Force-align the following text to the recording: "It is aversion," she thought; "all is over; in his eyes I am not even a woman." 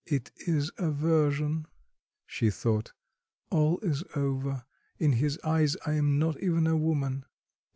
"It 0.07 0.31
is 0.47 0.71
aversion," 0.79 1.67
she 2.25 2.49
thought; 2.49 2.91
"all 3.51 3.77
is 3.81 4.03
over; 4.15 4.65
in 4.97 5.11
his 5.11 5.37
eyes 5.43 5.77
I 5.85 5.93
am 5.93 6.17
not 6.17 6.41
even 6.41 6.65
a 6.65 6.75
woman." 6.75 7.23